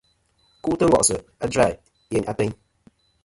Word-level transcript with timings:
Ku'tɨ 0.63 0.85
ngòsɨ 0.89 1.15
a 1.43 1.45
djuyeyn 1.47 2.23
etm. 2.31 2.51